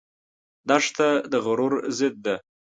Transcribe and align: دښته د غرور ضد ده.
دښته 0.67 1.07
د 1.31 1.33
غرور 1.45 1.73
ضد 1.97 2.15
ده. 2.25 2.35